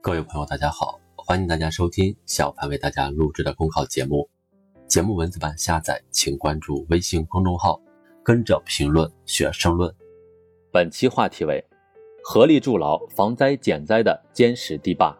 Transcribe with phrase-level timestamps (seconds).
[0.00, 4.28] 各位朋友，大家好，欢迎大家收听小凡为大家录制的公考节目。
[4.86, 7.80] 节目文字版下载，请关注微信公众号，
[8.22, 9.92] 跟着评论学申论。
[10.70, 11.62] 本期话题为：
[12.22, 15.18] 合力筑牢防灾减灾的坚实堤坝。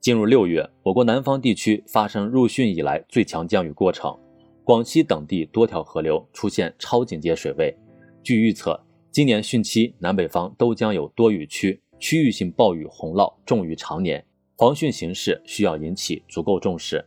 [0.00, 4.18] 进入六月，我国南方地区发生入汛以来最强降雨过程，
[4.64, 7.76] 广西等地多条河流出现超警戒水位。
[8.22, 8.82] 据预测，
[9.12, 11.82] 今年汛期南北方都将有多雨区。
[11.98, 14.24] 区域性暴雨洪涝重于常年，
[14.56, 17.04] 防汛形势需要引起足够重视。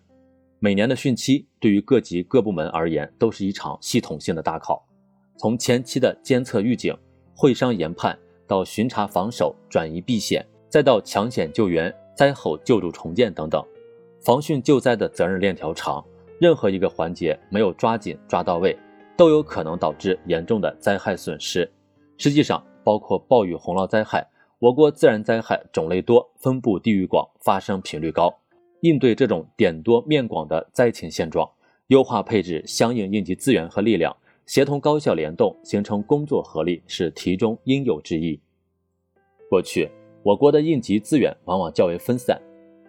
[0.60, 4.84] 每年的汛期对于各级各部门而言都是一场系统性的大考，
[5.38, 6.98] 从前期的监测预警、
[7.36, 13.63] 会商研判，到巡查防守、转移避险，再到抢险救援、灾后救助重建等等，
[14.24, 16.04] 防汛救灾的责任链条长，
[16.40, 18.76] 任何一个环节没有抓紧抓到位，
[19.16, 21.72] 都有可能导致严重的灾害损失。
[22.18, 24.27] 实际上，包括暴雨洪涝灾害。
[24.60, 28.40] 我国自然灾害种类多、分布地域广、发生频率高，
[28.82, 31.48] 应对这种点多面广的灾情现状，
[31.90, 38.41] 优化配置相应应急资源和力量，协同高效联动，形成工作合力，是题中应有之义。
[39.48, 39.91] 过去，
[40.24, 42.42] 我国的应急资源往往较为分散，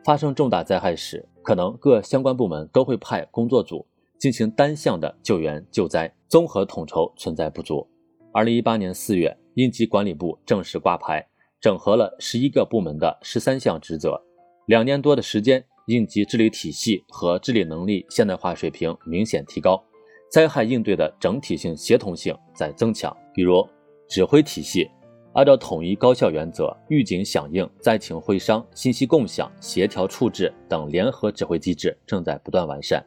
[0.03, 3.85] 发生重大灾害时，可能各相关部门都会派工作组
[4.17, 7.87] 进行单向的救援救灾，综合统筹存在不足。
[8.33, 11.29] 二零一八年四月，应急管理部正式挂牌。
[11.61, 14.23] 整合了十一个部门的十三项职责，
[14.67, 19.83] 两年多的时间，应急治理体系和治理能力现代化水平明显提高，
[20.31, 23.15] 灾害应对的整体性协同性在增强。
[23.35, 23.67] 比如，
[24.09, 24.89] 指挥体系
[25.33, 33.05] 按照统一高效原则，预警响应、灾情会商、信息共享、协调处置等联合指挥机制正在不断完善。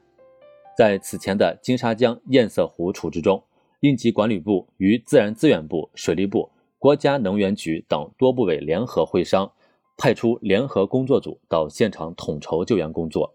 [0.78, 3.42] 在此前的金沙江堰塞湖处置中，
[3.80, 6.50] 应急管理部与自然资源部、水利部。
[6.82, 9.52] 国家能源局等多部委联合会商，
[10.00, 13.32] 派出联合工作组到现场统筹救援工作，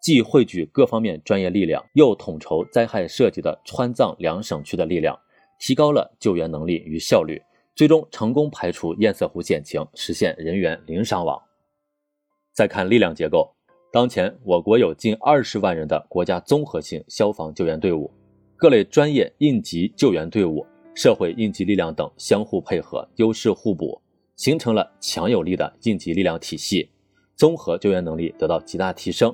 [0.00, 5.14] 既汇聚各方面专业力量，又统筹灾害涉及的川藏两省区的力量，
[5.58, 7.38] 提高了救援能力与效率，
[7.74, 11.38] 最终成功排除堰塞湖险情，实现人员零伤亡。
[12.54, 13.54] 再看力量结构，
[13.92, 18.10] 当前我国有近二十万人的国家综合性消防救援队伍，
[18.56, 20.66] 各类专业应急救援队伍。
[20.96, 24.00] 社会应急力量等相互配合、优势互补，
[24.34, 26.88] 形成了强有力的应急力量体系，
[27.36, 29.32] 综合救援能力得到极大提升。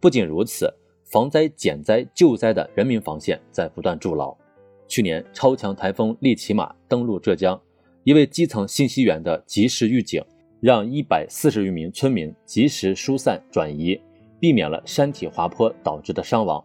[0.00, 0.68] 不仅如此，
[1.04, 4.36] 防灾减灾救灾的人民防线在不断筑牢。
[4.88, 7.58] 去年超强台风利奇马登陆浙江，
[8.02, 10.20] 一位基层信息员的及时预警，
[10.60, 13.98] 让一百四十余名村民及时疏散转移，
[14.40, 16.62] 避免了山体滑坡导致的伤亡。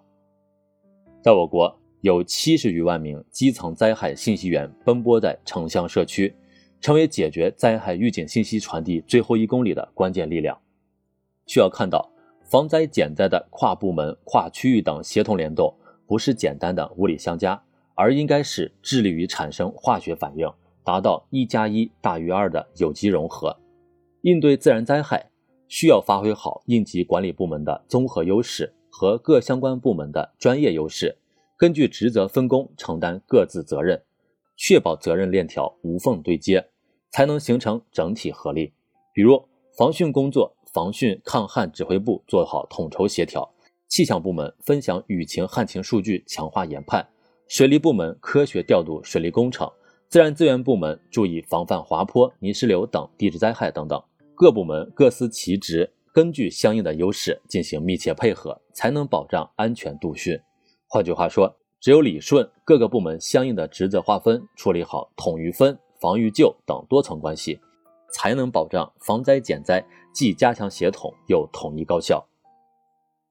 [1.21, 1.78] 在我国。
[2.01, 6.33] 有七十余万名基层灾害信息员奔波在城乡社区，
[6.79, 10.57] 成为解决灾害预警信息传递最后一公里的关键力量。
[11.45, 12.09] 需要看到，
[12.49, 15.73] 防灾减灾的跨部门、跨区域等协同联动，
[16.07, 17.61] 不是简单的物理相加，
[17.95, 20.49] 而应该是致力于产生化学反应，
[20.85, 23.55] 达到一加一大于二的有机融合。
[24.21, 25.29] 应对自然灾害，
[25.67, 31.17] 需要发挥好应急管理部门的综合优势和各相关部门的专业优势。
[31.59, 34.01] 根据职责分工承担各自责任，
[34.55, 36.69] 确保责任链条无缝对接，
[37.11, 38.71] 才能形成整体合力。
[39.13, 39.43] 比如
[39.77, 43.53] 防汛工作，防汛抗旱指挥部做好统筹协调，
[43.89, 47.03] 气象部门分享雨情旱情数据，强化研判；
[47.49, 49.69] 水利部门科学调度水利工程，
[50.07, 54.01] 自然资源部门注意防范滑坡、泥石流等地质灾害等等。
[54.33, 60.39] 各部门各司其职，根据相应的优势进行密切配合，才能保障安全度汛。
[60.91, 67.59] 换句话说，只有理顺各个部门相应的职责划分，处理好统御分、防御救等多层关系，
[68.11, 72.27] 才能保障防灾减灾既加强协同又统一高效。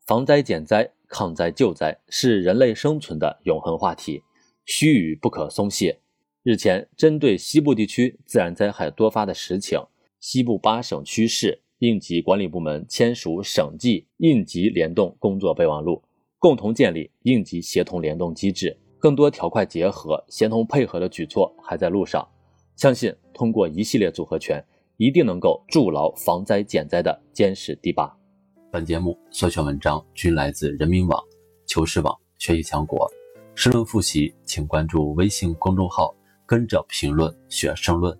[0.07, 4.23] 防灾减灾、抗灾救灾是人类生存的永恒话题，
[4.65, 5.99] 须臾不可松懈。
[6.45, 9.81] 日前，针对西部地区自然灾害多发的实情，
[10.21, 16.05] 西部八省区市应急管理部门签署省际应急联动工作备忘录。
[16.39, 22.27] 共同建立应急协同联动机制，更多条块结合、协同配合的举措还在路上。
[22.77, 24.65] 相信通过一系列组合拳，
[24.99, 28.17] 一定能够筑牢防灾减灾的坚实堤坝。
[28.71, 31.21] 本节目所选文章均来自人民网、
[31.67, 33.11] 求是网、学习强国。
[33.57, 36.15] 申论复习，请关注微信公众号，
[36.47, 38.17] 跟着评论学申论。